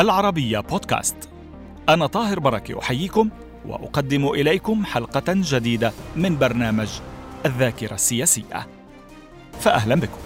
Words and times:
العربية 0.00 0.60
بودكاست. 0.60 1.16
أنا 1.88 2.06
طاهر 2.06 2.40
بركة 2.40 2.78
أحييكم 2.78 3.30
وأقدم 3.66 4.28
إليكم 4.28 4.84
حلقة 4.84 5.22
جديدة 5.28 5.92
من 6.16 6.38
برنامج 6.38 6.88
الذاكرة 7.46 7.94
السياسية. 7.94 8.66
فأهلا 9.60 9.94
بكم. 9.94 10.18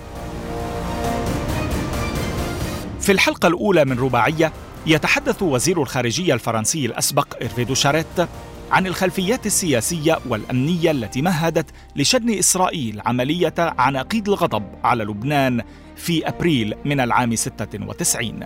في 3.01 3.13
الحلقة 3.13 3.47
الأولى 3.49 3.85
من 3.85 3.99
رباعية 3.99 4.53
يتحدث 4.87 5.43
وزير 5.43 5.83
الخارجية 5.83 6.35
الفرنسي 6.35 6.87
الأسبق 6.87 7.43
إرفي 7.43 7.65
دوشاريت 7.65 8.29
عن 8.71 8.87
الخلفيات 8.87 9.47
السياسية 9.47 10.19
والأمنية 10.29 10.91
التي 10.91 11.23
مهدت 11.23 11.71
لشن 11.97 12.31
إسرائيل 12.31 13.01
عملية 13.07 13.55
عناقيد 13.59 14.29
الغضب 14.29 14.65
على 14.85 15.05
لبنان 15.05 15.63
في 15.97 16.29
أبريل 16.29 16.75
من 16.85 17.01
العام 17.01 17.37
96 17.37 18.41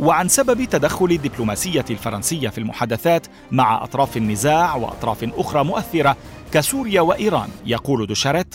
وعن 0.00 0.28
سبب 0.28 0.64
تدخل 0.64 1.04
الدبلوماسية 1.04 1.84
الفرنسية 1.90 2.48
في 2.48 2.58
المحادثات 2.58 3.26
مع 3.50 3.84
أطراف 3.84 4.16
النزاع 4.16 4.76
وأطراف 4.76 5.24
أخرى 5.24 5.64
مؤثرة 5.64 6.16
كسوريا 6.52 7.00
وإيران. 7.00 7.48
يقول 7.66 8.06
دوشاريت 8.06 8.54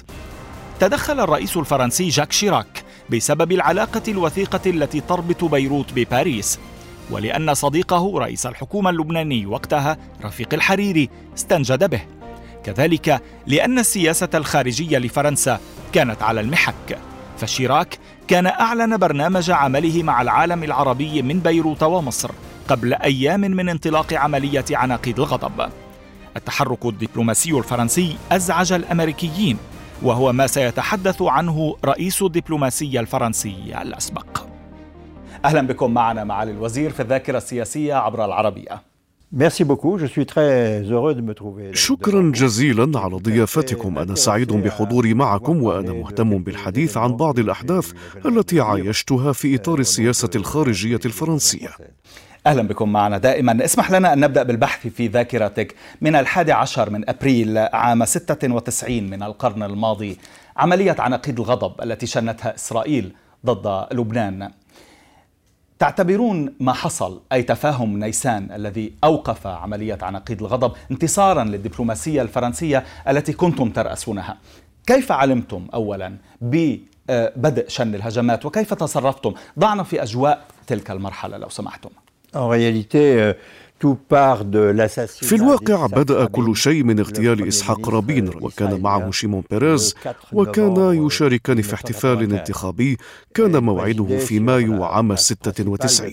تدخل 0.80 1.20
الرئيس 1.20 1.58
الفرنسي 1.58 2.10
جاك 2.10 2.32
شيراك 2.32 2.84
بسبب 3.10 3.52
العلاقة 3.52 4.02
الوثيقة 4.08 4.70
التي 4.70 5.00
تربط 5.02 5.44
بيروت 5.44 5.94
بباريس 5.96 6.60
ولأن 7.12 7.54
صديقه 7.54 8.20
رئيس 8.20 8.46
الحكومة 8.46 8.90
اللبناني 8.90 9.46
وقتها 9.46 9.98
رفيق 10.24 10.54
الحريري 10.54 11.10
استنجد 11.38 11.90
به. 11.90 12.02
كذلك 12.64 13.22
لأن 13.48 13.80
السياسة 13.80 14.30
الخارجية 14.34 14.98
لفرنسا 14.98 15.60
كانت 15.94 16.24
على 16.24 16.42
المحك. 16.42 17.00
فشيراك 17.44 18.00
كان 18.28 18.48
أعلن 18.48 18.98
برنامج 18.98 19.52
عمله 19.52 20.04
مع 20.04 20.22
العالم 20.22 20.64
العربي 20.64 21.22
من 21.22 21.40
بيروت 21.40 21.84
ومصر 21.84 22.32
قبل 22.68 22.94
أيام 22.94 23.42
من 23.42 23.70
انطلاق 23.70 24.14
عملية 24.14 24.66
عناقيد 24.72 25.20
الغضب. 25.20 25.70
التحرك 26.38 26.86
الدبلوماسي 26.86 27.52
الفرنسي 27.52 28.18
أزعج 28.32 28.74
الأمريكيين 28.74 29.58
وهو 30.02 30.34
ما 30.34 30.48
سيتحدث 30.48 31.22
عنه 31.22 31.76
رئيس 31.86 32.22
الدبلوماسية 32.22 33.00
الفرنسي 33.00 33.82
الأسبق. 33.82 34.44
أهلا 35.46 35.68
بكم 35.68 35.94
معنا 35.94 36.24
معالي 36.24 36.52
الوزير 36.52 36.92
في 36.92 37.00
الذاكرة 37.00 37.38
السياسية 37.38 37.94
عبر 37.94 38.26
العربية. 38.26 38.93
شكرا 41.74 42.32
جزيلا 42.36 43.00
على 43.00 43.16
ضيافتكم. 43.16 43.98
أنا 43.98 44.16
سعيد 44.16 44.54
بحضوري 44.54 45.14
معكم 45.14 45.64
وأنا 45.64 45.94
مهتم 45.94 46.44
بالحديث 46.44 46.98
عن 46.98 47.18
بعض 47.18 47.40
الأحداث 47.40 47.92
التي 48.26 48.62
عايشتها 48.62 49.34
في 49.34 49.56
إطار 49.56 49.80
السياسة 49.80 50.30
الخارجية 50.36 51.00
الفرنسية. 51.06 51.70
أهلا 52.48 52.62
بكم 52.62 52.92
معنا. 52.92 53.18
دائما 53.18 53.66
اسمح 53.66 53.92
لنا 53.92 54.14
أن 54.14 54.20
نبدأ 54.20 54.44
بالبحث 54.44 54.88
في 54.88 55.08
ذاكرتك. 55.08 55.76
من 56.02 56.16
الحادي 56.16 56.52
عشر 56.52 56.90
من 56.90 57.10
أبريل 57.10 57.58
عام 57.58 58.06
96 58.06 59.10
من 59.10 59.24
القرن 59.24 59.64
الماضي 59.64 60.18
عملية 60.58 60.96
عناقيد 61.00 61.40
الغضب 61.40 61.82
التي 61.84 62.06
شنتها 62.06 62.56
إسرائيل 62.56 63.14
ضد 63.46 63.86
لبنان. 63.92 64.52
تعتبرون 65.84 66.54
ما 66.60 66.74
حصل 66.74 67.22
أي 67.32 67.44
تفاهم 67.44 68.00
نيسان 68.00 68.52
الذي 68.52 68.94
أوقف 69.04 69.48
عملية 69.48 69.98
عناقيد 70.02 70.42
الغضب 70.42 70.72
انتصارا 70.92 71.44
للدبلوماسية 71.44 72.22
الفرنسية 72.22 72.84
التي 73.08 73.34
كنتم 73.34 73.70
ترأسونها. 73.70 74.38
كيف 74.88 75.12
علمتم 75.12 75.68
أولا 75.74 76.18
ببدء 76.42 77.68
شن 77.68 77.96
الهجمات 77.96 78.46
وكيف 78.46 78.74
تصرفتم؟ 78.74 79.34
ضعنا 79.60 79.84
في 79.84 80.04
أجواء 80.04 80.46
تلك 80.68 80.92
المرحلة 80.92 81.38
لو 81.38 81.50
سمحتم. 81.50 81.90
En 82.36 82.48
réalité, 82.48 83.36
في 85.06 85.36
الواقع 85.36 85.86
بدأ 85.86 86.26
كل 86.26 86.56
شيء 86.56 86.84
من 86.84 87.00
اغتيال 87.00 87.48
إسحاق 87.48 87.90
رابين 87.90 88.30
وكان 88.42 88.82
معه 88.82 89.12
شيمون 89.12 89.44
بيريز 89.52 89.96
وكان 90.34 91.06
يشاركان 91.06 91.62
في 91.62 91.74
احتفال 91.74 92.34
انتخابي. 92.34 92.98
كان 93.34 93.64
موعده 93.64 94.18
في 94.18 94.40
مايو 94.40 94.84
عام 94.84 95.16
96 95.16 96.12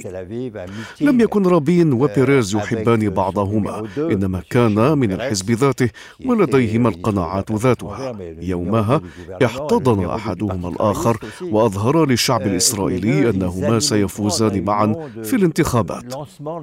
لم 1.00 1.20
يكن 1.20 1.46
رابين 1.46 1.92
وبيريز 1.92 2.54
يحبان 2.54 3.08
بعضهما 3.10 3.86
إنما 3.98 4.42
كانا 4.50 4.94
من 4.94 5.12
الحزب 5.12 5.50
ذاته 5.50 5.88
ولديهما 6.26 6.88
القناعات 6.88 7.52
ذاتها. 7.52 8.16
يومها 8.40 9.00
احتضن 9.44 10.04
أحدهما 10.04 10.68
الآخر 10.68 11.16
وأظهر 11.42 12.06
للشعب 12.06 12.42
الإسرائيلي 12.42 13.30
أنهما 13.30 13.78
سيفوزان 13.78 14.64
معا 14.64 15.10
في 15.22 15.36
الانتخابات. 15.36 16.14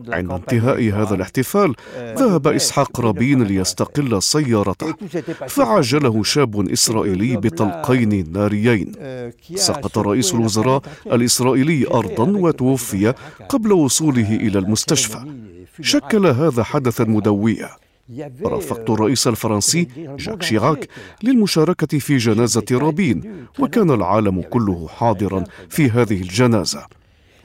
عند 0.09 0.31
انتهاء 0.31 0.89
هذا 1.01 1.15
الاحتفال 1.15 1.75
ذهب 1.97 2.47
إسحاق 2.47 3.01
رابين 3.01 3.43
ليستقل 3.43 4.21
سيارته. 4.23 4.93
فعجله 5.47 6.23
شاب 6.23 6.69
إسرائيلي 6.71 7.37
بطلقين 7.37 8.31
ناريين. 8.31 8.91
سقط 9.55 9.97
رئيس 9.97 10.33
الوزراء 10.33 10.81
الإسرائيلي 11.05 11.87
أرضا 11.87 12.37
وتوفي 12.37 13.13
قبل 13.49 13.71
وصوله 13.71 14.35
إلى 14.35 14.59
المستشفى. 14.59 15.19
شكل 15.81 16.27
هذا 16.27 16.63
حدثا 16.63 17.03
مدويا. 17.03 17.69
رافقت 18.45 18.89
الرئيس 18.89 19.27
الفرنسي 19.27 19.87
جاك 19.97 20.43
شيراك 20.43 20.87
للمشاركة 21.23 21.99
في 21.99 22.17
جنازة 22.17 22.65
رابين 22.71 23.45
وكان 23.59 23.91
العالم 23.91 24.41
كله 24.41 24.87
حاضرا 24.87 25.43
في 25.69 25.89
هذه 25.89 26.21
الجنازة. 26.21 26.85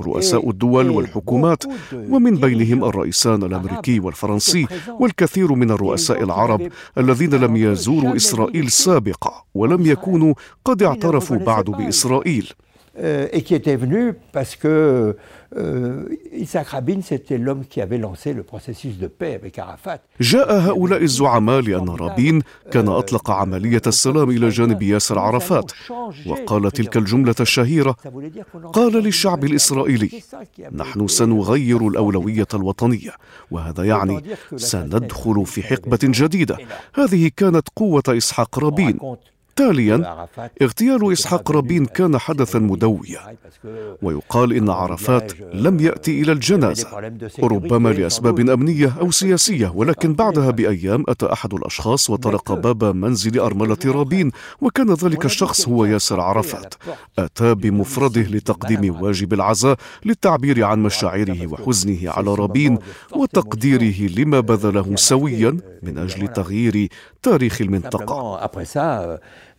رؤساء 0.02 0.50
الدول 0.50 0.90
والحكومات 0.90 1.62
ومن 1.92 2.34
بينهم 2.36 2.84
الرئيسان 2.84 3.42
الأمريكي 3.42 4.00
والفرنسي 4.00 4.66
والكثير 5.00 5.52
من 5.54 5.70
الرؤساء 5.70 6.22
العرب 6.22 6.62
الذين 6.98 7.34
لم 7.34 7.56
يزوروا 7.56 8.16
إسرائيل 8.16 8.70
سابقا 8.70 9.34
ولم 9.54 9.86
يكونوا 9.86 10.34
قد 10.64 10.82
اعترفوا 10.82 11.36
بعد 11.36 11.64
بإسرائيل. 11.64 12.46
Euh, 12.98 13.28
et 13.32 13.42
qui 13.42 13.54
était 13.54 13.76
venu 13.76 14.14
parce 14.32 14.54
que 14.56 15.16
euh, 15.56 16.08
Isaac 16.32 16.68
Rabin, 16.68 17.00
c'était 17.02 17.38
l'homme 17.38 17.64
qui 17.66 17.80
avait 17.80 17.98
lancé 17.98 18.32
le 18.32 18.42
processus 18.42 18.98
de 18.98 19.06
paix 19.06 19.34
avec 19.34 19.58
Arafat. 19.58 20.00
جاء 20.20 20.60
هؤلاء 20.60 21.02
الزعماء 21.02 21.60
لأن 21.60 21.88
رابين 21.88 22.42
كان 22.70 22.88
أطلق 22.88 23.30
عملية 23.30 23.82
السلام 23.86 24.30
إلى 24.30 24.48
جانب 24.48 24.82
ياسر 24.82 25.18
عرفات. 25.18 25.72
وقال 26.26 26.70
تلك 26.70 26.96
الجملة 26.96 27.34
الشهيرة 27.40 27.96
قال 28.72 28.92
للشعب 28.92 29.44
الإسرائيلي 29.44 30.22
نحن 30.72 31.06
سنغير 31.06 31.88
الأولوية 31.88 32.48
الوطنية 32.54 33.12
وهذا 33.50 33.84
يعني 33.84 34.22
سندخل 34.56 35.46
في 35.46 35.62
حقبة 35.62 35.98
جديدة. 36.02 36.58
هذه 36.94 37.30
كانت 37.36 37.68
قوة 37.76 38.02
إسحاق 38.08 38.58
رابين. 38.58 38.98
تاليا 39.56 40.26
اغتيال 40.62 41.12
إسحاق 41.12 41.50
رابين 41.50 41.84
كان 41.86 42.18
حدثا 42.18 42.58
مدويا. 42.58 43.36
ويقال 44.02 44.52
إن 44.52 44.70
عرفات 44.70 45.32
لم 45.54 45.80
يأتي 45.80 46.22
إلى 46.22 46.32
الجنازة. 46.32 46.88
ربما 47.42 47.88
لأسباب 47.88 48.40
أمنية 48.50 48.96
أو 49.00 49.10
سياسية 49.10 49.72
ولكن 49.74 50.14
بعدها 50.14 50.50
بأيام 50.50 51.04
أتى 51.08 51.32
أحد 51.32 51.54
الأشخاص 51.54 52.10
وطرق 52.10 52.52
باب 52.52 52.84
منزل 52.84 53.40
أرملة 53.40 53.78
رابين 53.86 54.30
وكان 54.60 54.94
ذلك 54.94 55.24
الشخص 55.24 55.68
هو 55.68 55.84
ياسر 55.84 56.20
عرفات. 56.20 56.74
أتى 57.18 57.54
بمفرده 57.54 58.22
لتقديم 58.22 59.02
واجب 59.02 59.32
العزاء 59.32 59.76
للتعبير 60.04 60.64
عن 60.64 60.82
مشاعره 60.82 61.46
وحزنه 61.46 62.10
على 62.10 62.34
رابين 62.34 62.78
وتقديره 63.16 64.10
لما 64.18 64.40
بذله 64.40 64.96
سويا 64.96 65.58
من 65.82 65.98
أجل 65.98 66.28
تغيير 66.28 66.88
تاريخ 67.22 67.60
المنطقة. 67.60 68.40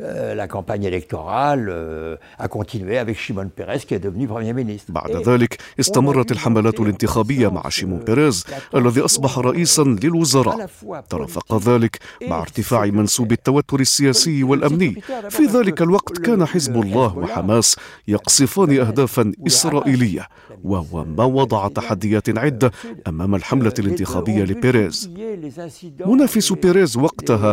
Euh, 0.01 0.33
la 0.35 0.47
campagne 0.47 0.83
électorale 0.83 1.69
euh, 1.69 2.17
a 2.45 2.47
continué 2.47 2.97
avec 2.97 3.15
Shimon 3.23 3.49
Peres 3.57 3.85
qui 3.87 3.93
est 3.93 3.99
devenu 3.99 4.27
Premier 4.27 4.53
ministre. 4.53 4.91
بعد 4.91 5.11
ذلك 5.29 5.57
استمرت 5.79 6.31
الحملات 6.31 6.79
الانتخابية 6.79 7.47
مع 7.47 7.69
شيمون 7.69 7.99
بيريز 7.99 8.45
الذي 8.75 9.01
أصبح 9.01 9.39
رئيسا 9.39 9.81
للوزراء. 9.81 10.69
ترافق 11.09 11.69
ذلك 11.69 11.99
مع 12.27 12.41
ارتفاع 12.41 12.85
منسوب 12.85 13.31
التوتر 13.31 13.79
السياسي 13.79 14.43
والأمني. 14.43 15.01
في 15.29 15.43
ذلك 15.43 15.81
الوقت 15.81 16.17
كان 16.17 16.45
حزب 16.45 16.81
الله 16.81 17.17
وحماس 17.17 17.75
يقصفان 18.07 18.79
أهدافا 18.79 19.31
إسرائيلية 19.47 20.27
وهو 20.63 21.05
ما 21.05 21.23
وضع 21.23 21.67
تحديات 21.67 22.37
عدة 22.37 22.71
أمام 23.07 23.35
الحملة 23.35 23.73
الانتخابية 23.79 24.43
لبيريز. 24.43 25.09
منافس 26.05 26.53
بيريز 26.53 26.97
وقتها 26.97 27.52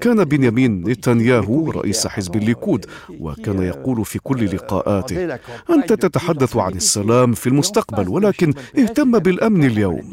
كان 0.00 0.24
بنيامين 0.24 0.82
نتنياهو 0.90 1.70
رئيس 1.70 2.06
حزب 2.06 2.36
الليكود 2.36 2.86
وكان 3.20 3.62
يقول 3.62 4.04
في 4.04 4.18
كل 4.18 4.44
لقاءاته 4.56 5.38
أنت 5.70 5.92
تتحدث 5.92 6.56
عن 6.56 6.72
السلام 6.72 7.32
في 7.32 7.46
المستقبل 7.46 8.08
ولكن 8.08 8.54
اهتم 8.78 9.18
بالأمن 9.18 9.64
اليوم. 9.64 10.10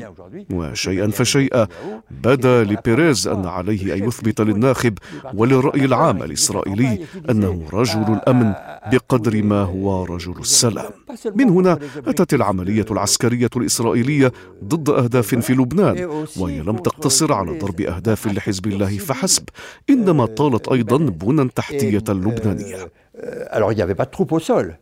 وشيئا 0.54 1.08
فشيئا 1.08 1.68
بدا 2.24 2.64
لبيريز 2.64 3.28
أن 3.28 3.46
عليه 3.46 3.94
أن 3.96 4.08
يثبت 4.08 4.42
للناخب 4.42 4.98
وللرأي 5.34 5.86
العام 5.86 6.24
الإسرائيلي 6.24 7.00
أنه 7.30 7.64
رجل 7.74 8.02
الأمن 8.02 8.54
بقدر 8.92 9.44
ما 9.44 9.62
هو 9.62 10.06
رجل 10.06 10.36
السلام. 10.40 10.92
من 11.36 11.50
هنا 11.50 11.80
أتت 12.08 12.34
العملية 12.34 12.86
العسكرية 12.92 13.50
الإسرائيلية 13.56 14.32
ضد 14.64 14.90
أهداف 14.90 15.36
في 15.36 15.54
لبنان 15.54 16.26
وهي 16.38 16.60
لم 16.60 16.78
تقتصر 16.78 17.34
على 17.34 17.60
ضرب 17.60 17.82
أهداف 17.82 18.28
لحزب 18.28 18.68
الله 18.68 18.98
فحسب. 18.98 19.44
انما 19.90 20.26
طالت 20.26 20.68
أيضا 20.68 20.98
بنى 20.98 21.50
تحتيه 21.50 21.98
لبنانيه 22.10 22.92
Alors 23.52 23.72
il 23.72 23.76
n'y 23.76 23.82
avait 23.82 23.94
pas 23.96 24.06
de 24.06 24.12
troupes 24.12 24.32
au 24.32 24.40
sol, 24.40 24.80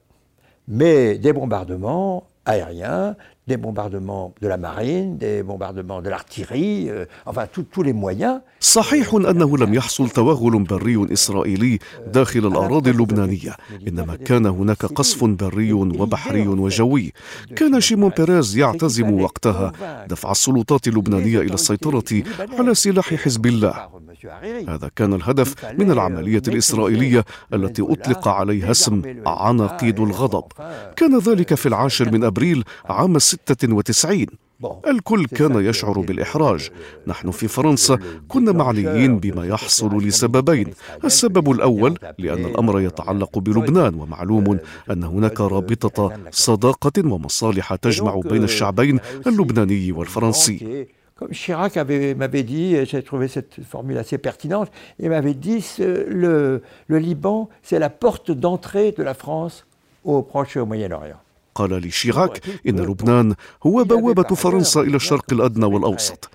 mais 0.68 1.18
des 1.18 1.34
bombardements 1.34 2.28
aériens, 2.46 3.16
des 3.48 3.58
bombardements 3.58 4.34
de 4.42 4.48
la 4.48 4.58
marine, 4.58 5.18
des 5.18 5.44
bombardements 5.44 6.02
de 6.02 6.10
l'artillerie, 6.10 6.90
euh, 6.90 7.06
enfin 7.26 7.46
tous 7.74 7.84
les 7.84 7.94
moyens. 7.94 8.42
صحيح 8.60 9.14
أنه 9.14 9.58
لم 9.58 9.74
يحصل 9.74 10.10
توغل 10.10 10.64
بري 10.64 11.14
إسرائيلي 11.14 11.80
داخل 12.08 12.48
الأراضي 12.48 12.92
اللبنانية، 12.92 13.58
إنما 13.88 14.16
كان 14.16 14.46
هناك 14.46 14.86
قصف 14.86 15.24
بري 15.24 15.74
وبحري 15.74 16.48
وجوي. 16.48 17.14
كان 17.56 17.82
شيمون 17.82 18.12
بيريز 18.18 18.58
يعتزم 18.58 19.22
وقتها 19.22 19.74
دفع 20.10 20.32
السلطات 20.32 20.88
اللبنانية 20.88 21.40
إلى 21.40 21.54
السيطرة 21.54 22.24
على 22.60 22.76
سلاح 22.76 23.14
حزب 23.14 23.46
الله. 23.46 24.02
هذا 24.68 24.90
كان 24.96 25.14
الهدف 25.14 25.66
من 25.80 25.92
العملية 25.92 26.42
الإسرائيلية 26.48 27.26
التي 27.54 27.82
أطلق 27.82 28.28
عليها 28.28 28.72
اسم 28.72 29.02
عناقيد 29.26 30.00
الغضب. 30.00 30.44
كان 30.96 31.18
ذلك 31.18 31.54
في 31.54 31.66
العاشر 31.66 32.12
من 32.12 32.24
أبريل 32.24 32.64
عام 32.86 33.16
96 33.46 34.26
الكل 34.88 35.26
كان 35.26 35.66
يشعر 35.66 36.00
بالإحراج. 36.00 36.70
نحن 37.08 37.32
في 37.32 37.48
فرنسا 37.48 38.00
كنا 38.28 38.52
معنيين 38.52 39.18
بما 39.18 39.46
يحصل 39.46 39.98
لسببين. 39.98 40.74
السبب 41.04 41.52
الأول 41.52 41.98
لأن 42.18 42.46
الأمر 42.46 42.80
يتعلق 42.80 43.40
بلبنان 43.40 43.96
ومعلوم 43.96 44.60
أن 44.92 45.04
هناك 45.04 45.42
رابطة 45.42 46.12
صداقة 46.32 47.12
ومصالح 47.14 47.76
تجمع 47.76 48.22
بين 48.26 48.44
الشعبين 48.44 49.00
اللبناني 49.28 49.92
والفرنسي. 49.92 50.88
Comme 51.22 51.34
Chirac 51.34 51.76
m'avait 52.22 52.44
dit, 52.44 52.84
j'ai 52.90 53.04
trouvé 53.04 53.28
cette 53.28 53.64
formule 53.64 54.00
assez 54.00 54.18
pertinente, 54.18 54.70
il 55.00 55.10
m'avait 55.10 55.36
dit 55.36 55.64
le, 55.78 56.64
le 56.88 56.98
Liban, 56.98 57.48
c'est 57.62 57.78
la 57.78 57.92
porte 57.92 58.32
d'entrée 58.32 58.92
de 58.92 59.04
la 59.04 59.14
France 59.14 59.66
au 60.04 60.24
Proche 60.24 60.58
et 60.58 60.60
au 60.60 60.66
Moyen-Orient. 60.66 61.22
قال 61.56 61.82
لي 61.82 61.92
شيراك 61.92 62.42
إن 62.68 62.80
لبنان 62.80 63.36
هو 63.64 63.84
بوابة 63.84 64.36
فرنسا 64.36 64.82
إلى 64.82 64.96
الشرق 64.96 65.26
الأدنى 65.32 65.66
والأوسط. 65.66 66.30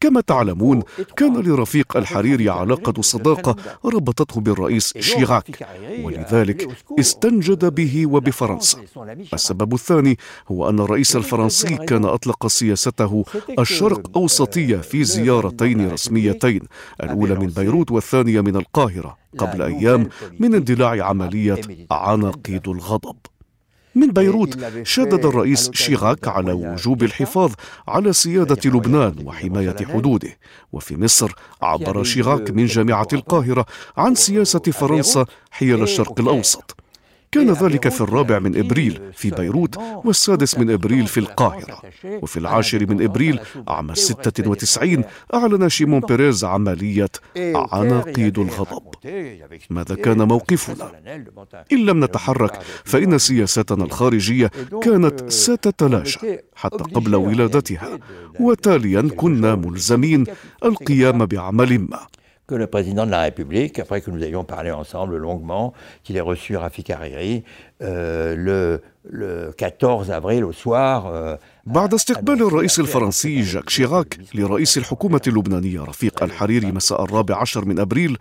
كما 0.00 0.20
تعلمون 0.20 0.82
كان 1.16 1.36
لرفيق 1.36 1.96
الحريري 1.96 2.48
علاقة 2.50 3.02
صداقة 3.02 3.56
ربطته 3.84 4.40
بالرئيس 4.40 4.98
شيراك. 4.98 5.68
ولذلك 6.02 6.68
استنجد 6.98 7.74
به 7.74 8.06
وبفرنسا. 8.06 8.78
السبب 9.34 9.74
الثاني 9.74 10.18
هو 10.50 10.68
أن 10.68 10.80
الرئيس 10.80 11.16
الفرنسي 11.16 11.76
كان 11.76 12.04
أطلق 12.04 12.46
سياسته 12.46 13.24
الشرق 13.58 14.16
أوسطية 14.16 14.76
في 14.76 15.04
زيارتين 15.04 15.90
رسميتين 15.90 16.60
الأولى 17.02 17.34
من 17.34 17.46
بيروت 17.46 17.90
والثانية 17.90 18.40
من 18.40 18.56
القاهرة. 18.56 19.16
قبل 19.38 19.62
أيام 19.62 20.08
من 20.40 20.54
اندلاع 20.54 21.06
عملية 21.06 21.60
عناقيد 21.90 22.68
الغضب. 22.68 23.16
من 23.94 24.10
بيروت 24.10 24.58
شدد 24.82 25.24
الرئيس 25.24 25.70
شيراك 25.72 26.28
على 26.28 26.52
وجوب 26.52 27.02
الحفاظ 27.02 27.52
على 27.88 28.12
سيادة 28.12 28.70
لبنان 28.70 29.14
وحماية 29.24 29.76
حدوده. 29.86 30.38
وفي 30.72 30.96
مصر 30.96 31.32
عبر 31.62 32.02
شيراك 32.02 32.50
من 32.50 32.66
جامعة 32.66 33.08
القاهرة 33.12 33.66
عن 33.96 34.14
سياسة 34.14 34.58
فرنسا 34.60 35.26
حيال 35.50 35.82
الشرق 35.82 36.20
الأوسط. 36.20 36.76
كان 37.32 37.50
ذلك 37.52 37.88
في 37.88 38.00
الرابع 38.00 38.38
من 38.38 38.58
إبريل 38.58 39.00
في 39.12 39.30
بيروت 39.30 39.76
والسادس 40.04 40.58
من 40.58 40.70
إبريل 40.70 41.06
في 41.06 41.20
القاهرة. 41.20 41.82
وفي 42.04 42.36
العاشر 42.36 42.86
من 42.86 43.02
إبريل 43.02 43.40
عام 43.68 43.94
96 43.94 45.04
أعلن 45.34 45.68
شيمون 45.68 46.00
بيريز 46.00 46.44
عملية 46.44 47.10
عناقيد 47.54 48.38
الغضب. 48.38 48.94
ماذا 49.70 49.94
كان 49.94 50.22
موقفنا؟ 50.22 50.92
إن 51.72 51.86
لم 51.86 52.04
نتحرك 52.04 52.62
فإن 52.84 53.18
سياستنا 53.18 53.84
الخارجية 53.84 54.50
كانت 54.82 55.30
ستتلاشى 55.32 56.18
حتى 56.54 56.84
قبل 56.84 57.14
ولادتها. 57.14 57.98
وتاليا 58.40 59.08
كنا 59.16 59.54
ملزمين 59.54 60.24
القيام 60.64 61.26
بعمل 61.26 61.78
ما. 61.78 62.06
Que 62.52 62.58
le 62.58 62.66
président 62.66 63.06
de 63.06 63.10
la 63.18 63.22
République, 63.28 63.78
après 63.78 64.00
que 64.02 64.10
nous 64.10 64.22
ayons 64.22 64.44
parlé 64.44 64.70
ensemble 64.82 65.16
longuement, 65.16 65.72
qu'il 66.04 66.14
ait 66.18 66.28
reçu 66.32 66.50
Rafik 66.62 66.90
Hariri 66.90 67.44
euh, 67.82 68.36
le, 68.36 68.82
le 69.10 69.52
14 69.56 70.10
avril 70.10 70.44
au 70.44 70.52
soir. 70.52 71.06
Euh, 71.06 71.36
بعد 71.66 71.94
استقبال 71.94 72.42
الرئيس 72.42 72.80
الفرنسي 72.80 73.40
جاك 73.40 73.70
شيراك 73.70 74.18
لرئيس 74.34 74.78
الحكومة 74.78 75.20
اللبنانية 75.26 75.80
رفيق 75.80 76.22
الحريري 76.22 76.72
مساء 76.72 77.04
الرابع 77.04 77.36
عشر 77.36 77.64
من 77.64 77.78
أبريل 77.78 78.18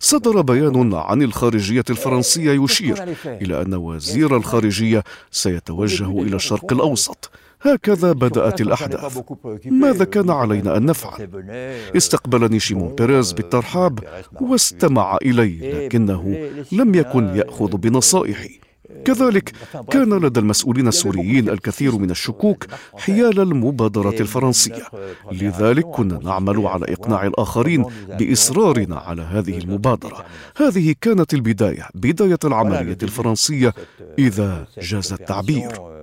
صدر 0.00 0.40
بيان 0.40 0.94
عن 0.94 1.22
الخارجية 1.22 1.84
الفرنسية 1.90 2.64
يشير 2.64 3.04
إلى 3.26 3.62
أن 3.62 3.74
وزير 3.74 4.36
الخارجية 4.36 5.04
سيتوجه 5.30 6.22
إلى 6.22 6.36
الشرق 6.36 6.72
الأوسط 6.72 7.30
هكذا 7.62 8.12
بدأت 8.12 8.60
الأحداث. 8.60 9.18
ماذا 9.66 10.04
كان 10.04 10.30
علينا 10.30 10.76
أن 10.76 10.86
نفعل؟ 10.86 11.28
استقبلني 11.96 12.60
شيمون 12.60 12.94
بيريز 12.94 13.32
بالترحاب 13.32 13.98
واستمع 14.40 15.18
إلي 15.22 15.72
لكنه 15.86 16.50
لم 16.72 16.94
يكن 16.94 17.24
يأخذ 17.36 17.76
بنصائحي. 17.76 18.60
كذلك 19.04 19.52
كان 19.90 20.14
لدى 20.14 20.40
المسؤولين 20.40 20.88
السوريين 20.88 21.48
الكثير 21.48 21.98
من 21.98 22.10
الشكوك 22.10 22.64
حيال 22.98 23.40
المبادرة 23.40 24.20
الفرنسية. 24.20 24.82
لذلك 25.32 25.84
كنا 25.84 26.18
نعمل 26.18 26.66
على 26.66 26.84
إقناع 26.92 27.26
الآخرين 27.26 27.84
بإصرارنا 28.18 28.96
على 28.96 29.22
هذه 29.22 29.58
المبادرة. 29.58 30.24
هذه 30.56 30.94
كانت 31.00 31.34
البداية 31.34 31.88
بداية 31.94 32.38
العملية 32.44 32.98
الفرنسية. 33.02 33.74
إذا 34.18 34.66
جاز 34.78 35.12
التعبير. 35.12 35.98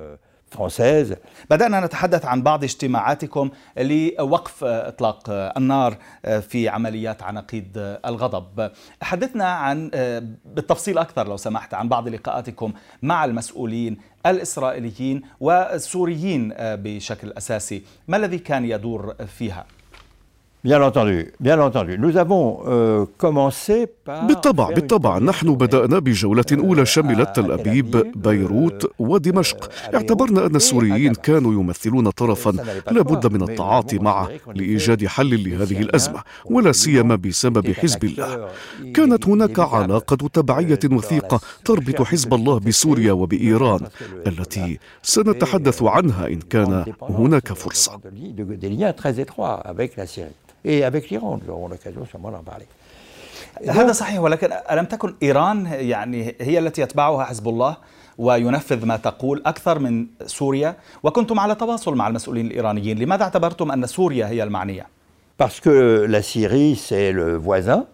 فرانسيز. 0.55 1.15
بدأنا 1.49 1.79
نتحدث 1.79 2.25
عن 2.25 2.41
بعض 2.41 2.63
اجتماعاتكم 2.63 3.49
لوقف 3.77 4.63
إطلاق 4.63 5.29
النار 5.29 5.97
في 6.41 6.69
عمليات 6.69 7.23
عناقيد 7.23 7.97
الغضب. 8.05 8.71
حدثنا 9.01 9.45
عن 9.45 9.89
بالتفصيل 10.45 10.97
أكثر 10.97 11.27
لو 11.27 11.37
سمحت 11.37 11.73
عن 11.73 11.89
بعض 11.89 12.07
لقاءاتكم 12.07 12.73
مع 13.01 13.25
المسؤولين 13.25 13.97
الإسرائيليين 14.25 15.21
والسوريين 15.39 16.53
بشكل 16.59 17.31
أساسي. 17.31 17.83
ما 18.07 18.17
الذي 18.17 18.37
كان 18.37 18.65
يدور 18.65 19.13
فيها؟ 19.13 19.65
Bien 20.65 20.81
entendu, 20.81 21.31
bien 21.39 21.59
entendu. 21.59 21.95
Nous 21.99 22.17
avons 22.17 22.45
euh, 22.65 23.05
commencé 23.19 23.85
par 24.05 24.25
بالطبع 24.27 24.69
بالطبع 24.69 25.17
نحن 25.19 25.55
بدأنا 25.55 25.99
بجولة 25.99 26.45
أولى 26.51 26.85
شملت 26.85 27.35
تل 27.35 27.51
أبيب 27.51 28.11
بيروت 28.15 28.91
ودمشق 28.99 29.69
اعتبرنا 29.95 30.45
أن 30.45 30.55
السوريين 30.55 31.13
كانوا 31.13 31.53
يمثلون 31.53 32.09
طرفا 32.09 32.51
لا 32.91 33.01
بد 33.01 33.33
من 33.33 33.49
التعاطي 33.49 33.99
معه 33.99 34.29
لإيجاد 34.55 35.05
حل 35.07 35.49
لهذه 35.49 35.81
الأزمة 35.81 36.21
ولا 36.45 36.71
سيما 36.71 37.15
بسبب 37.15 37.71
حزب 37.71 38.03
الله 38.03 38.47
كانت 38.93 39.27
هناك 39.27 39.59
علاقة 39.59 40.27
تبعية 40.33 40.79
وثيقة 40.91 41.39
تربط 41.65 42.01
حزب 42.01 42.33
الله 42.33 42.59
بسوريا 42.59 43.11
وبإيران 43.11 43.79
التي 44.27 44.79
سنتحدث 45.03 45.83
عنها 45.83 46.27
إن 46.27 46.39
كان 46.39 46.85
هناك 47.01 47.53
فرصة 47.53 47.99
avec 50.65 51.09
l'Iran. 51.09 51.39
Nous 51.41 51.53
aurons 51.53 51.67
l'occasion 51.67 52.05
sûrement 52.11 52.31
d'en 52.31 52.43
parler. 52.43 52.67
هذا 53.67 53.91
صحيح 53.91 54.19
ولكن 54.19 54.49
ألم 54.71 54.85
تكن 54.85 55.15
إيران 55.23 55.65
يعني 55.65 56.35
هي 56.41 56.59
التي 56.59 56.81
يتبعها 56.81 57.23
حزب 57.23 57.49
الله 57.49 57.77
وينفذ 58.17 58.85
ما 58.85 58.97
تقول 58.97 59.43
أكثر 59.45 59.79
من 59.79 60.07
سوريا 60.25 60.75
وكنتم 61.03 61.39
على 61.39 61.55
تواصل 61.55 61.95
مع 61.95 62.07
المسؤولين 62.07 62.45
الإيرانيين 62.45 62.99
لماذا 62.99 63.23
اعتبرتم 63.23 63.71
أن 63.71 63.85
سوريا 63.85 64.27
هي 64.27 64.43
المعنية؟ 64.43 64.87
Parce 65.37 65.59
que 65.59 66.05
la 66.07 66.21
Syrie, 66.21 66.75
c'est 66.75 67.11
le 67.11 67.35
voisin. 67.35 67.85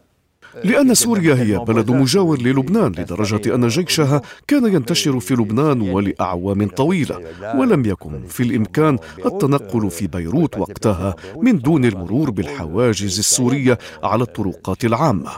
لأن 0.63 0.93
سوريا 0.93 1.35
هي 1.35 1.57
بلد 1.57 1.91
مجاور 1.91 2.41
للبنان 2.41 2.91
لدرجة 2.91 3.55
أن 3.55 3.67
جيشها 3.67 4.21
كان 4.47 4.73
ينتشر 4.73 5.19
في 5.19 5.33
لبنان 5.33 5.81
ولأعوام 5.81 6.67
طويلة 6.67 7.21
ولم 7.55 7.85
يكن 7.85 8.27
في 8.27 8.43
الإمكان 8.43 8.97
التنقل 9.25 9.91
في 9.91 10.07
بيروت 10.07 10.57
وقتها 10.57 11.15
من 11.37 11.59
دون 11.59 11.85
المرور 11.85 12.29
بالحواجز 12.31 13.19
السورية 13.19 13.77
على 14.03 14.23
الطرقات 14.23 14.85
العامة. 14.85 15.31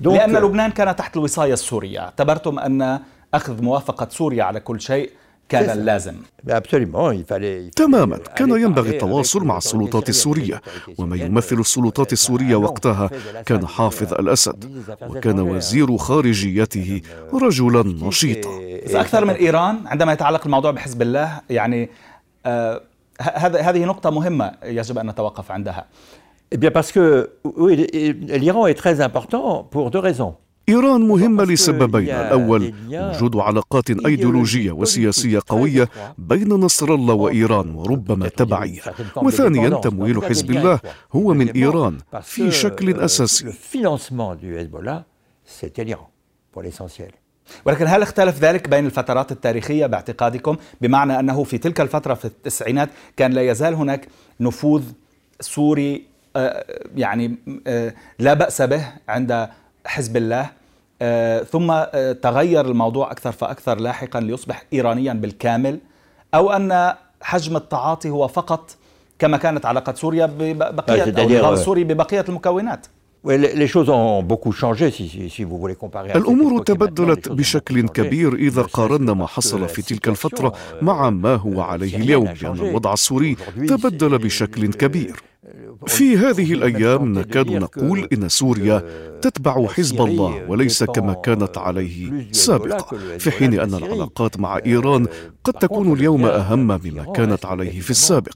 لأن 0.00 0.36
لبنان 0.36 0.70
كان 0.70 0.96
تحت 0.96 1.16
الوصاية 1.16 1.52
السورية. 1.52 1.98
اعتبرتم 2.00 2.58
أن 2.58 3.00
أخذ 3.34 3.62
موافقة 3.62 4.08
سوريا 4.10 4.44
على 4.44 4.60
كل 4.60 4.80
شيء 4.80 5.10
كان 5.48 5.70
اللازم 5.70 6.14
تماما. 7.76 8.16
كان 8.16 8.50
ينبغي 8.50 8.90
التواصل 8.90 9.44
مع 9.44 9.56
السلطات 9.56 10.08
السورية. 10.08 10.62
وما 10.98 11.16
يمثل 11.16 11.60
السلطات 11.60 12.12
السورية 12.12 12.56
وقتها 12.56 13.10
كان 13.46 13.66
حافظ 13.66 14.14
الأسد 14.14 14.84
وكان 15.08 15.40
وزير 15.40 15.96
خارجيته 15.96 17.00
رجلا 17.34 17.82
نشيطا. 18.06 18.50
أكثر 18.86 19.24
من 19.24 19.34
إيران 19.34 19.86
عندما 19.86 20.12
يتعلق 20.12 20.44
الموضوع 20.44 20.70
بحزب 20.70 21.02
الله 21.02 21.40
يعني 21.50 21.90
آه 22.46 22.80
هذه 23.40 23.84
نقطة 23.84 24.10
مهمة 24.10 24.52
يجب 24.64 24.98
أن 24.98 25.06
نتوقف 25.06 25.50
عندها. 25.50 25.86
Eh 26.54 26.58
bien 26.58 26.70
parce 26.70 26.92
que 26.92 27.30
oui, 27.44 27.74
l'Iran 28.42 28.66
est 28.68 28.78
très 28.84 29.00
important 29.00 29.64
pour 29.74 29.90
deux 29.90 29.98
raisons. 29.98 30.34
إيران 30.68 31.00
مهمة 31.00 31.44
لسببين. 31.44 32.10
الأول 32.10 32.74
وجود 32.88 33.36
علاقات 33.36 33.90
أيديولوجية 33.90 34.72
وسياسية 34.72 35.40
قوية 35.46 35.88
بين 36.18 36.48
نصر 36.48 36.94
الله 36.94 37.14
وإيران 37.14 37.74
وربما 37.74 38.28
تبعية. 38.28 38.80
وثانيا 39.16 39.68
تمويل 39.68 40.24
حزب 40.24 40.50
الله 40.50 40.80
هو 41.12 41.34
من 41.34 41.48
إيران 41.50 41.98
في 42.22 42.50
شكل 42.50 43.00
أساسي. 43.00 43.52
ولكن 47.64 47.86
هل 47.86 48.02
اختلف 48.02 48.40
ذلك 48.40 48.68
بين 48.68 48.86
الفترات 48.86 49.32
التاريخية 49.32 49.86
باعتقادكم؟ 49.86 50.56
بمعنى 50.80 51.20
أنه 51.20 51.44
في 51.44 51.58
تلك 51.58 51.80
الفترة 51.80 52.14
في 52.14 52.24
التسعينات 52.24 52.88
كان 53.16 53.32
لا 53.32 53.42
يزال 53.42 53.74
هناك 53.74 54.08
نفوذ 54.40 54.82
سوري 55.40 56.16
آه، 56.36 56.64
يعني 56.96 57.36
آه، 57.66 57.94
لا 58.18 58.34
بأس 58.34 58.62
به 58.62 58.92
عند 59.08 59.48
حزب 59.86 60.16
الله. 60.16 60.50
آه، 61.02 61.38
ثم 61.42 61.84
تغير 62.22 62.66
الموضوع 62.66 63.10
أكثر 63.10 63.32
فأكثر 63.32 63.80
لاحقا 63.80 64.20
ليصبح 64.20 64.64
إيرانيا 64.72 65.12
بالكامل 65.12 65.78
أو 66.34 66.50
أن 66.52 66.94
حجم 67.22 67.56
التعاطي 67.56 68.10
هو 68.10 68.28
فقط 68.28 68.70
كما 69.18 69.36
كانت 69.36 69.66
علاقة 69.66 69.94
سوريا 69.94 70.26
ببقية 70.26 71.02
أو 71.02 71.08
النظام 71.08 71.52
السوري 71.52 71.84
ببقية 71.84 72.24
المكونات. 72.28 72.86
الأمور 76.16 76.62
تبدلت 76.62 77.28
بشكل 77.28 77.88
كبير 77.88 78.34
إذا 78.34 78.62
قارنا 78.62 79.12
ما 79.14 79.26
حصل 79.26 79.68
في 79.68 79.82
تلك 79.82 80.08
الفترة 80.08 80.52
مع 80.82 81.10
ما 81.10 81.34
هو 81.34 81.60
عليه 81.60 81.96
اليوم 81.96 82.24
لأن 82.42 82.54
الوضع 82.68 82.92
السوري 82.92 83.36
تبدل 83.68 84.18
بشكل 84.18 84.72
كبير. 84.72 85.22
في 85.86 86.16
هذه 86.16 86.52
الأيام 86.52 87.18
نكاد 87.18 87.50
نقول 87.50 88.08
إن 88.12 88.28
سوريا 88.28 88.82
تتبع 89.22 89.66
حزب 89.66 90.00
الله 90.02 90.50
وليس 90.50 90.84
كما 90.84 91.12
كانت 91.14 91.58
عليه 91.58 92.26
سابقا. 92.32 92.96
في 93.18 93.30
حين 93.30 93.60
أن 93.60 93.74
العلاقات 93.74 94.40
مع 94.40 94.60
إيران 94.66 95.06
قد 95.44 95.52
تكون 95.52 95.92
اليوم 95.92 96.26
أهم 96.26 96.58
مما 96.58 97.12
كانت 97.14 97.46
عليه 97.46 97.80
في 97.80 97.90
السابق. 97.90 98.34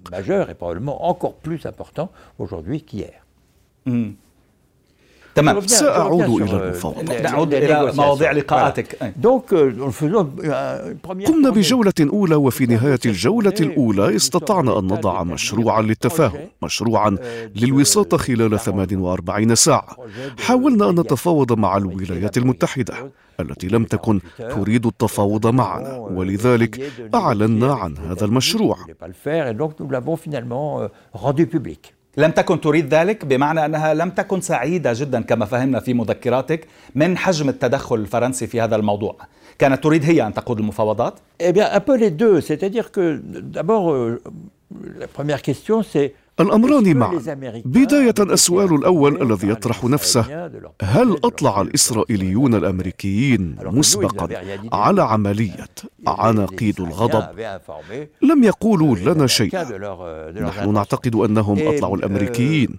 تمام 5.40 5.66
سأعود 5.66 6.42
إلى 6.42 6.64
المفاوضات 6.64 7.22
نعود 7.22 7.54
إلى 7.54 7.92
مواضيع 7.96 8.32
لقاءاتك 8.32 9.12
قمنا 11.26 11.50
بجولة 11.50 11.92
أولى 12.00 12.34
وفي 12.34 12.66
نهاية 12.66 12.98
الجولة 13.06 13.54
الأولى 13.60 14.16
استطعنا 14.16 14.78
أن 14.78 14.84
نضع 14.84 15.22
مشروعا 15.22 15.82
للتفاهم 15.82 16.48
مشروعا 16.62 17.16
للوساطة 17.56 18.16
خلال 18.16 18.58
48 18.58 19.54
ساعة 19.54 19.96
حاولنا 20.38 20.90
أن 20.90 21.00
نتفاوض 21.00 21.52
مع 21.52 21.76
الولايات 21.76 22.38
المتحدة 22.38 22.94
التي 23.40 23.68
لم 23.68 23.84
تكن 23.84 24.20
تريد 24.38 24.86
التفاوض 24.86 25.46
معنا 25.46 25.96
ولذلك 25.96 26.90
أعلنا 27.14 27.74
عن 27.74 27.96
هذا 27.98 28.24
المشروع 28.24 28.76
لم 32.16 32.30
تكن 32.30 32.60
تريد 32.60 32.94
ذلك 32.94 33.24
بمعنى 33.24 33.64
أنها 33.64 33.94
لم 33.94 34.10
تكن 34.10 34.40
سعيدة 34.40 34.92
جدا 34.94 35.22
كما 35.22 35.44
فهمنا 35.44 35.80
في 35.80 35.94
مذكراتك 35.94 36.66
من 36.94 37.18
حجم 37.18 37.48
التدخل 37.48 37.96
الفرنسي 37.96 38.46
في 38.46 38.60
هذا 38.60 38.76
الموضوع. 38.76 39.16
كانت 39.58 39.84
تريد 39.84 40.04
هي 40.04 40.26
أن 40.26 40.34
تقود 40.34 40.58
المفاوضات؟ 40.58 41.14
Eh 41.40 41.52
bien, 41.52 41.66
un 41.72 41.80
peu 41.80 41.96
les 41.96 42.10
deux. 42.10 42.40
C'est-à-dire 42.40 42.90
que 42.90 43.20
d'abord, 43.24 43.92
euh, 43.92 44.22
la 44.98 45.06
première 45.06 45.42
question, 45.42 45.82
c'est 45.82 46.14
الأمران 46.40 46.96
معا. 46.96 47.18
بداية 47.64 48.14
السؤال 48.20 48.74
الأول 48.74 49.22
الذي 49.22 49.48
يطرح 49.48 49.84
نفسه. 49.84 50.46
هل 50.82 51.16
أطلع 51.24 51.60
الإسرائيليون 51.60 52.54
الأمريكيين 52.54 53.56
مسبقا 53.64 54.28
على 54.72 55.02
عملية 55.02 55.74
عناقيد 56.06 56.80
الغضب. 56.80 57.24
لم 58.22 58.44
يقولوا 58.44 58.96
لنا 58.96 59.26
شيئا. 59.26 59.64
نحن 60.40 60.72
نعتقد 60.72 61.14
أنهم 61.16 61.58
أطلعوا 61.68 61.96
الأمريكيين. 61.96 62.76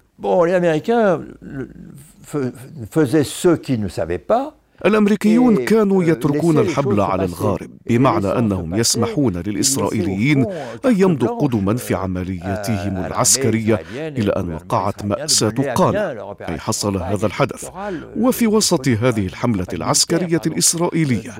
الأمريكيون 4.86 5.66
كانوا 5.66 6.04
يتركون 6.04 6.60
الحبل 6.60 7.02
على 7.02 7.26
الغارب 7.26 7.70
بمعنى 7.86 8.28
أنهم 8.28 8.76
يسمحون 8.76 9.38
للإسرائيليين 9.38 10.46
أن 10.86 11.00
يمضوا 11.00 11.40
قدما 11.40 11.76
في 11.76 11.96
عملياتهم 11.96 12.98
العسكرية 13.06 13.82
إلى 13.96 14.32
أن 14.32 14.54
وقعت 14.54 15.06
مأساة 15.06 15.74
قانا 15.76 16.36
أي 16.50 16.60
حصل 16.60 16.98
هذا 16.98 17.26
الحدث. 17.26 17.70
وفي 18.18 18.48
وسط 18.48 18.88
هذه 18.88 19.26
الحملة 19.26 19.68
العسكرية 19.74 20.42
الإسرائيلية. 20.46 21.32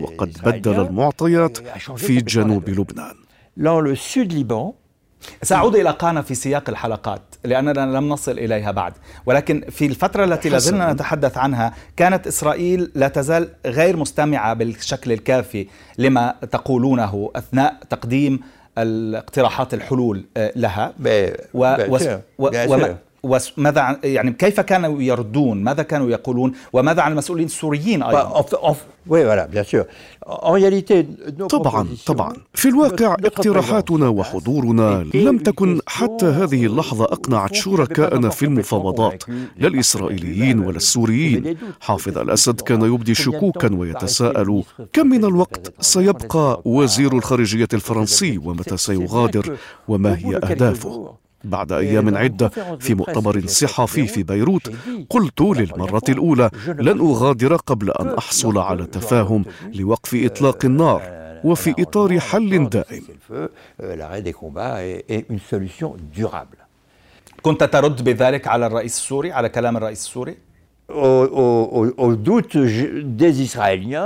وقد 0.00 0.36
بدل 0.44 0.80
المعطيات 0.80 1.58
في 1.96 2.20
جنوب 2.20 2.68
لبنان. 2.70 3.14
سأعود 5.42 5.76
إلى 5.76 5.90
قانا 5.90 6.22
في 6.22 6.34
سياق 6.34 6.68
الحلقات. 6.68 7.31
لأننا 7.44 7.96
لم 7.96 8.08
نصل 8.08 8.32
إليها 8.32 8.70
بعد. 8.70 8.92
ولكن 9.26 9.64
في 9.70 9.86
الفترة 9.86 10.24
التي 10.24 10.48
لازلنا 10.48 10.92
نتحدث 10.92 11.38
عنها 11.38 11.74
كانت 11.96 12.26
إسرائيل 12.26 12.90
لا 12.94 13.08
تزال 13.08 13.48
غير 13.66 13.96
مستمعة 13.96 14.54
بالشكل 14.54 15.12
الكافي 15.12 15.66
لما 15.98 16.34
تقولونه 16.50 17.30
أثناء 17.36 17.76
تقديم 17.90 18.40
الاقتراحات 18.78 19.74
الحلول 19.74 20.24
آه، 20.36 20.52
لها. 20.56 20.92
و... 21.54 21.66
و... 22.38 22.46
و... 22.66 22.94
وماذا 23.22 23.98
يعني 24.04 24.32
كيف 24.32 24.60
كانوا 24.60 25.02
يردون؟ 25.02 25.62
ماذا 25.64 25.82
كانوا 25.82 26.10
يقولون؟ 26.10 26.52
وماذا 26.72 27.02
عن 27.02 27.12
المسؤولين 27.12 27.46
السوريين 27.46 28.02
أيضا؟ 28.02 28.20
طبعا 31.48 31.88
طبعا. 32.06 32.32
في 32.54 32.68
الواقع 32.68 33.16
اقتراحاتنا 33.24 34.08
وحضورنا 34.08 35.04
لم 35.14 35.38
تكن 35.38 35.80
حتى 35.86 36.26
هذه 36.26 36.66
اللحظة 36.66 37.04
أقنعت 37.04 37.54
شركاءنا 37.54 38.28
في 38.28 38.44
المفاوضات 38.44 39.24
لا 39.56 39.68
الإسرائيليين 39.68 40.58
ولا 40.60 40.76
السوريين 40.76 41.56
حافظ 41.80 42.18
الأسد 42.18 42.60
كان 42.60 42.82
يبدي 42.82 43.14
شكوكا 43.14 43.74
ويتساءل 43.74 44.62
كم 44.92 45.06
من 45.06 45.24
الوقت 45.24 45.72
سيبقى 45.80 46.62
وزير 46.64 47.12
الخارجية 47.12 47.68
الفرنسي؟ 47.74 48.38
ومتى 48.38 48.76
سيغادر؟ 48.76 49.56
وما 49.88 50.18
هي 50.18 50.36
أهدافه؟ 50.36 51.21
بعد 51.44 51.72
أيام 51.72 52.16
عده 52.16 52.48
في 52.80 52.94
مؤتمر 52.94 53.46
صحفي 53.46 54.06
في 54.06 54.22
بيروت 54.22 54.72
قلت 55.10 55.40
للمره 55.40 56.02
الاولى 56.08 56.50
لن 56.66 57.00
اغادر 57.00 57.56
قبل 57.56 57.90
ان 57.90 58.08
احصل 58.08 58.58
على 58.58 58.86
تفاهم 58.86 59.44
لوقف 59.74 60.14
اطلاق 60.14 60.64
النار 60.64 61.02
وفي 61.44 61.74
اطار 61.78 62.20
حل 62.20 62.68
دائم 62.68 63.02
كنت 67.42 67.64
ترد 67.64 68.04
بذلك 68.04 68.46
على 68.48 68.66
الرئيس 68.66 68.96
السوري 68.96 69.32
على 69.32 69.48
كلام 69.48 69.76
الرئيس 69.76 69.98
السوري 70.06 70.36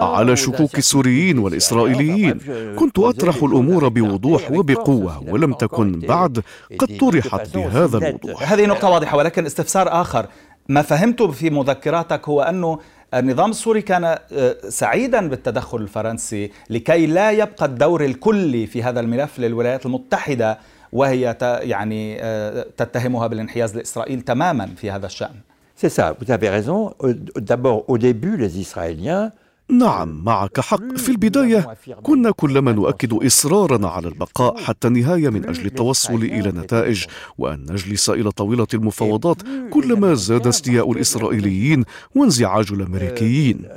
على 0.02 0.36
شكوك 0.36 0.78
السوريين 0.78 1.38
والإسرائيليين 1.38 2.38
كنت 2.78 2.98
أطرح 2.98 3.42
الأمور 3.42 3.88
بوضوح 3.88 4.50
وبقوة 4.50 5.22
ولم 5.28 5.52
تكن 5.52 6.00
بعد 6.00 6.42
قد 6.78 6.96
طرحت 6.96 7.56
بهذا 7.56 7.98
الوضوح 7.98 8.52
هذه 8.52 8.66
نقطة 8.66 8.88
واضحة 8.88 9.16
ولكن 9.16 9.46
استفسار 9.46 10.00
آخر. 10.00 10.26
ما 10.68 10.82
فهمته 10.82 11.30
في 11.30 11.50
مذكراتك 11.50 12.28
هو 12.28 12.42
أنه 12.42 12.78
النظام 13.14 13.50
السوري 13.50 13.82
كان 13.82 14.04
آه، 14.04 14.56
سعيدا 14.68 15.28
بالتدخل 15.28 15.78
الفرنسي 15.78 16.50
لكي 16.70 17.06
لا 17.06 17.30
يبقى 17.30 17.66
الدور 17.66 18.04
الكلي 18.04 18.66
في 18.66 18.82
هذا 18.82 19.00
الملف 19.00 19.38
للولايات 19.38 19.86
المتحدة 19.86 20.58
وهي 20.92 21.36
يعني 21.42 22.22
آه، 22.22 22.66
تتهمها 22.76 23.26
بالانحياز 23.26 23.76
لإسرائيل 23.76 24.20
تماما 24.20 24.66
في 24.76 24.90
هذا 24.90 25.06
الشأن. 25.06 25.34
C'est 25.80 25.90
ça, 25.90 26.06
vous 26.18 26.30
avez 26.36 26.48
raison. 26.48 26.94
D'abord, 27.50 27.84
au 27.92 27.98
début, 27.98 28.36
les 28.38 28.58
Israéliens 28.64 29.30
نعم 29.70 30.24
معك 30.24 30.60
حق. 30.60 30.96
في 30.96 31.08
البداية 31.08 31.74
كنا 32.02 32.30
كلما 32.30 32.72
نؤكد 32.72 33.12
إصرارنا 33.12 33.88
على 33.88 34.08
البقاء 34.08 34.56
حتى 34.56 34.88
النهاية 34.88 35.28
من 35.28 35.48
أجل 35.48 35.66
التوصل 35.66 36.14
إلى 36.14 36.52
نتائج 36.52 37.04
وأن 37.38 37.66
نجلس 37.70 38.10
إلى 38.10 38.30
طاولة 38.30 38.66
المفاوضات 38.74 39.36
كلما 39.70 40.14
زاد 40.14 40.46
استياء 40.46 40.92
الإسرائيليين 40.92 41.84
وانزعاج 42.14 42.72
الأمريكيين. 42.72 43.68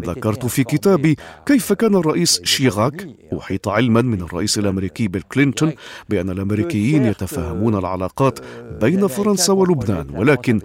ذكرت 0.00 0.46
في 0.46 0.64
كتابي 0.64 1.16
كيف 1.46 1.72
كان 1.72 1.94
الرئيس 1.94 2.40
شيراك 2.44 3.08
أحيط 3.38 3.68
علما 3.68 4.02
من 4.02 4.20
الرئيس 4.22 4.58
الأمريكي 4.58 5.08
بيل 5.08 5.22
كلينتون 5.22 5.72
بأن 6.08 6.30
الأمريكيين 6.30 7.04
يتفاهمون 7.04 7.74
العلاقات 7.74 8.38
بين 8.80 9.06
فرنسا 9.06 9.52
ولبنان 9.52 10.06
ولكن 10.10 10.60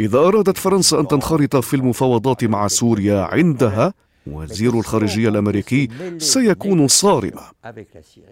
إذا 0.00 0.18
أرادت 0.18 0.58
فرنسا 0.58 1.00
أن 1.00 1.08
تنخرط 1.08 1.56
في 1.56 1.76
المفاوضات 1.76 2.44
مع 2.44 2.68
سوريا 2.68 3.20
عندها 3.20 3.94
وزير 4.26 4.78
الخارجية 4.78 5.28
الأمريكي 5.28 5.88
سيكون 6.18 6.88
صارما. 6.88 7.42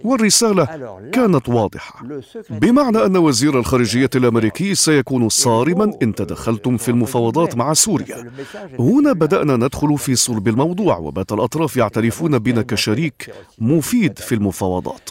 والرسالة 0.05 0.65
كانت 1.13 1.49
واضحة. 1.49 2.07
بمعنى 2.51 3.07
أن 3.07 3.17
وزير 3.17 3.59
الخارجية 3.59 4.11
الأمريكي 4.15 4.75
سيكون 4.75 5.29
صارما 5.29 5.93
إن 6.03 6.15
تدخلتم 6.15 6.77
في 6.77 6.89
المفاوضات 6.89 7.57
مع 7.57 7.73
سوريا. 7.73 8.31
هنا 8.79 9.13
بدأنا 9.13 9.57
ندخل 9.57 9.99
في 9.99 10.15
صلب 10.15 10.49
الموضوع 10.49 10.97
وبات 10.97 11.33
الأطراف 11.33 11.77
يعترفون 11.77 12.39
بنا 12.39 12.63
كشريك 12.63 13.33
مفيد 13.59 14.19
في 14.19 14.35
المفاوضات 14.35 15.11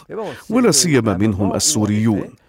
ولا 0.50 0.70
سيما 0.70 1.16
منهم 1.16 1.54
السوريون. 1.54 2.41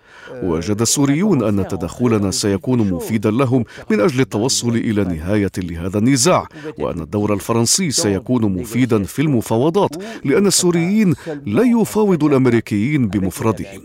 وجد 0.43 0.81
السوريون 0.81 1.43
أن 1.43 1.67
تدخلنا 1.67 2.31
سيكون 2.31 2.91
مفيدا 2.91 3.31
لهم 3.31 3.65
من 3.89 3.99
أجل 3.99 4.19
التوصل 4.21 4.69
إلى 4.69 5.03
نهاية 5.03 5.51
لهذا 5.57 5.97
النزاع 5.97 6.47
وأن 6.79 7.01
الدور 7.01 7.33
الفرنسي 7.33 7.91
سيكون 7.91 8.53
مفيدا 8.53 9.03
في 9.03 9.21
المفاوضات 9.21 9.95
لأن 10.25 10.47
السوريين 10.47 11.13
لا 11.45 11.63
يفاوض 11.63 12.23
الأمريكيين 12.23 13.07
بمفردهم. 13.07 13.81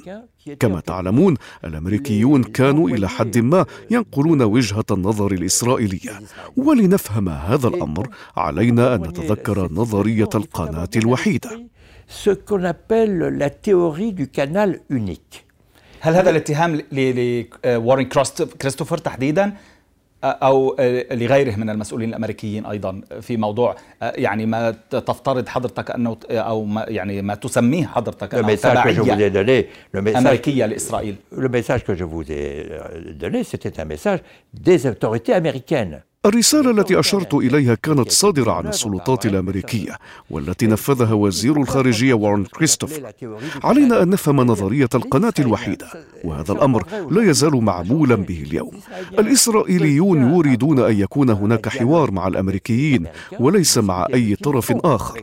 كما 0.60 0.80
تعلمون 0.80 1.36
الأمريكيون 1.64 2.42
كانوا 2.42 2.88
إلى 2.88 3.08
حد 3.08 3.38
ما 3.38 3.66
ينقلون 3.90 4.42
وجهة 4.42 4.84
النظر 4.90 5.32
الإسرائيلية. 5.32 6.20
ولنفهم 6.56 7.28
هذا 7.28 7.68
الأمر 7.68 8.08
علينا 8.36 8.94
أن 8.94 9.00
نتذكر 9.00 9.72
نظرية 9.72 10.28
القناة 10.34 10.88
الوحيدة. 10.96 11.68
هل 16.00 16.14
هذا 16.14 16.30
الاتهام 16.30 16.80
لوارين 16.92 18.08
كريستوفر 18.60 18.98
تحديدا 18.98 19.52
أو 20.24 20.76
لغيره 21.12 21.56
من 21.56 21.70
المسؤولين 21.70 22.08
الأمريكيين 22.08 22.66
أيضا 22.66 23.00
في 23.20 23.36
موضوع 23.36 23.76
يعني 24.02 24.46
ما 24.46 24.70
تفترض 24.90 25.48
حضرتك 25.48 25.90
أنه 25.90 26.16
أو 26.30 26.64
ما 26.64 26.84
يعني 26.88 27.22
ما 27.22 27.34
تسميه 27.34 27.86
حضرتك 27.86 28.34
أمريكية 30.04 30.66
لإسرائيل 30.66 31.16
Le 31.32 31.48
message 31.48 31.84
que 31.84 31.94
je 31.94 32.04
vous 32.04 32.24
ai 32.32 32.68
donné, 33.22 33.44
c'était 33.44 33.80
un 33.80 33.84
message 33.84 34.20
des 34.54 34.86
autorités 34.86 35.34
américaines. 35.34 36.02
الرسالة 36.28 36.70
التي 36.70 36.98
أشرت 36.98 37.34
إليها 37.34 37.74
كانت 37.74 38.10
صادرة 38.10 38.52
عن 38.52 38.66
السلطات 38.66 39.26
الأمريكية 39.26 39.96
والتي 40.30 40.66
نفذها 40.66 41.12
وزير 41.12 41.56
الخارجية 41.56 42.14
وارن 42.14 42.44
كريستوف. 42.44 43.00
علينا 43.64 44.02
أن 44.02 44.10
نفهم 44.10 44.36
نظرية 44.40 44.88
القناة 44.94 45.32
الوحيدة 45.38 45.86
وهذا 46.24 46.52
الأمر 46.52 46.86
لا 47.10 47.30
يزال 47.30 47.64
معمولا 47.64 48.14
به 48.14 48.42
اليوم. 48.42 48.70
الإسرائيليون 49.18 50.36
يريدون 50.36 50.78
أن 50.78 51.00
يكون 51.00 51.30
هناك 51.30 51.68
حوار 51.68 52.10
مع 52.10 52.28
الأمريكيين 52.28 53.06
وليس 53.40 53.78
مع 53.78 54.06
أي 54.14 54.34
طرف 54.36 54.72
آخر. 54.72 55.22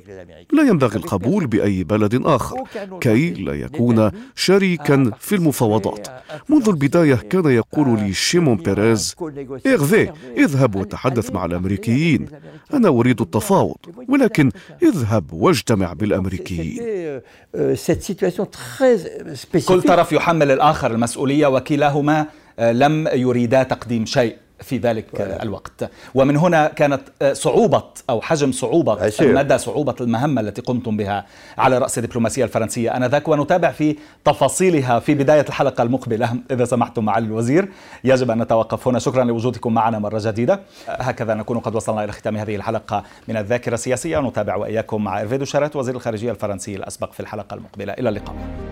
لا 0.53 0.63
ينبغي 0.63 0.95
القبول 0.95 1.47
بأي 1.47 1.83
بلد 1.83 2.21
آخر 2.25 2.57
كي 3.01 3.29
لا 3.29 3.53
يكون 3.53 4.11
شريكا 4.35 5.11
في 5.19 5.35
المفاوضات. 5.35 6.07
منذ 6.49 6.69
البداية 6.69 7.15
كان 7.15 7.45
يقول 7.45 7.99
لي 7.99 8.13
شيمون 8.13 8.55
بيريز 8.57 9.15
إغفي 9.67 10.11
اذهب 10.37 10.75
وتحدث 10.75 10.94
مع 11.33 11.45
الأمريكيين. 11.45 12.27
أنا 12.73 12.87
أريد 12.87 13.21
التفاوض 13.21 13.77
ولكن 14.09 14.51
اذهب 14.83 15.33
واجتمع 15.33 15.93
بالأمريكيين. 15.93 17.21
كل 19.67 19.81
طرف 19.81 20.11
يحمل 20.11 20.51
الآخر 20.51 20.91
المسؤولية 20.91 21.47
وكلاهما 21.47 22.25
لم 22.59 23.07
يريدا 23.13 23.63
تقديم 23.63 24.05
شيء. 24.05 24.35
في 24.61 24.77
ذلك 24.77 25.21
الوقت. 25.21 25.91
ومن 26.15 26.37
هنا 26.37 26.67
كانت 26.67 27.01
صعوبة 27.31 27.83
أو 28.09 28.21
حجم 28.21 28.51
صعوبة 28.51 29.11
مدى 29.21 29.57
صعوبة 29.57 29.95
المهمة 30.01 30.41
التي 30.41 30.61
قمتم 30.61 30.97
بها 30.97 31.25
على 31.57 31.77
رأس 31.77 31.97
الدبلوماسية 31.97 32.43
الفرنسية. 32.43 32.97
آنذاك 32.97 33.27
ونتابع 33.27 33.71
في 33.71 33.95
تفاصيلها 34.25 34.99
في 34.99 35.13
بداية 35.13 35.45
الحلقة 35.49 35.81
المقبلة 35.81 36.29
إذا 36.51 36.65
سمحتم 36.65 37.05
معالي 37.05 37.25
الوزير. 37.25 37.69
يجب 38.03 38.31
أن 38.31 38.41
نتوقف 38.41 38.87
هنا. 38.87 38.99
شكرا 38.99 39.23
لوجودكم 39.23 39.73
معنا 39.73 39.99
مرة 39.99 40.19
جديدة. 40.21 40.59
هكذا 40.87 41.33
نكون 41.33 41.59
قد 41.59 41.75
وصلنا 41.75 42.03
إلى 42.03 42.11
ختام 42.11 42.37
هذه 42.37 42.55
الحلقة 42.55 43.03
من 43.27 43.37
الذاكرة 43.37 43.73
السياسية. 43.73 44.17
ونتابع 44.17 44.55
وإياكم 44.55 45.03
مع 45.03 45.21
إرفيدو 45.21 45.45
شارات 45.45 45.75
وزير 45.75 45.95
الخارجية 45.95 46.31
الفرنسي 46.31 46.75
الأسبق 46.75 47.11
في 47.11 47.19
الحلقة 47.19 47.53
المقبلة. 47.53 47.93
إلى 47.93 48.09
اللقاء. 48.09 48.64